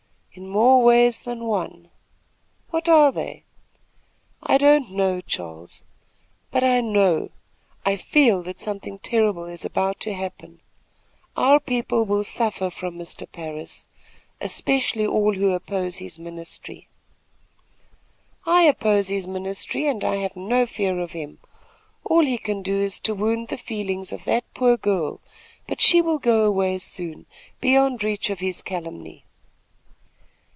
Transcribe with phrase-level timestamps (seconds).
[0.33, 1.89] "In more ways than one."
[2.69, 3.43] "What are they?"
[4.41, 5.83] "I don't know, Charles;
[6.51, 7.31] but I know
[7.85, 10.61] I feel that something terrible is about to happen.
[11.35, 13.29] Our people will suffer from Mr.
[13.29, 13.89] Parris
[14.39, 16.87] especially all who oppose his ministry."
[18.45, 21.39] "I oppose his ministry, and I have no fear of him.
[22.05, 25.19] All he can do is to wound the feelings of that poor girl;
[25.67, 27.25] but she will go away soon,
[27.59, 29.25] beyond reach of his calumny."